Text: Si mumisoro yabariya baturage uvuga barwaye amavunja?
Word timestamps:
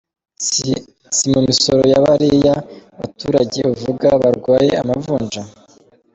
Si 1.15 1.23
mumisoro 1.31 1.83
yabariya 1.93 2.55
baturage 2.99 3.59
uvuga 3.73 4.07
barwaye 4.21 4.71
amavunja? 4.81 5.41